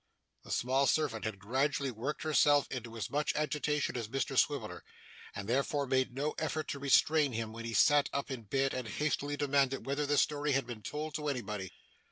The 0.43 0.49
small 0.49 0.87
servant 0.87 1.25
had 1.25 1.37
gradually 1.37 1.91
worked 1.91 2.23
herself 2.23 2.65
into 2.71 2.97
as 2.97 3.11
much 3.11 3.35
agitation 3.35 3.95
as 3.95 4.07
Mr 4.07 4.35
Swiveller, 4.35 4.83
and 5.35 5.47
therefore 5.47 5.85
made 5.85 6.15
no 6.15 6.31
effort 6.39 6.67
to 6.69 6.79
restrain 6.79 7.33
him 7.33 7.53
when 7.53 7.65
he 7.65 7.75
sat 7.75 8.09
up 8.11 8.31
in 8.31 8.45
bed 8.45 8.73
and 8.73 8.87
hastily 8.87 9.37
demanded 9.37 9.85
whether 9.85 10.07
this 10.07 10.23
story 10.23 10.53
had 10.53 10.65
been 10.65 10.81
told 10.81 11.13
to 11.13 11.27
anybody. 11.29 11.69